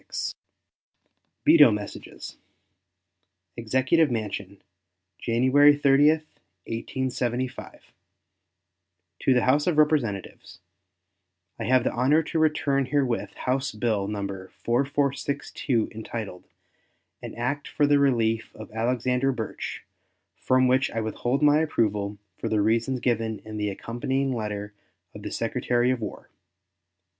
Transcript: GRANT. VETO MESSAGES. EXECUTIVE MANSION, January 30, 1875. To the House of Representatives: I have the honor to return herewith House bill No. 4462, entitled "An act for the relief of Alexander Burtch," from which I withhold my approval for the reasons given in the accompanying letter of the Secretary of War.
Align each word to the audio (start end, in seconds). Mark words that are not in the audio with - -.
GRANT. 0.03 0.33
VETO 1.45 1.71
MESSAGES. 1.71 2.37
EXECUTIVE 3.55 4.09
MANSION, 4.09 4.59
January 5.19 5.75
30, 5.77 6.07
1875. 6.65 7.81
To 9.19 9.33
the 9.35 9.43
House 9.43 9.67
of 9.67 9.77
Representatives: 9.77 10.57
I 11.59 11.65
have 11.65 11.83
the 11.83 11.91
honor 11.91 12.23
to 12.23 12.39
return 12.39 12.85
herewith 12.87 13.35
House 13.35 13.71
bill 13.73 14.07
No. 14.07 14.25
4462, 14.25 15.89
entitled 15.91 16.45
"An 17.21 17.35
act 17.35 17.67
for 17.67 17.85
the 17.85 17.99
relief 17.99 18.55
of 18.55 18.71
Alexander 18.71 19.31
Burtch," 19.31 19.83
from 20.35 20.67
which 20.67 20.89
I 20.89 20.99
withhold 20.99 21.43
my 21.43 21.59
approval 21.59 22.17
for 22.39 22.49
the 22.49 22.61
reasons 22.63 22.99
given 23.01 23.37
in 23.45 23.57
the 23.57 23.69
accompanying 23.69 24.33
letter 24.33 24.73
of 25.13 25.21
the 25.21 25.29
Secretary 25.31 25.91
of 25.91 26.01
War. 26.01 26.31